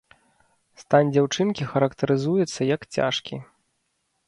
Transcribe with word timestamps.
Стан 0.81 1.11
дзяўчынкі 1.15 1.67
характарызуецца 1.75 2.69
як 2.75 2.81
цяжкі. 2.99 3.35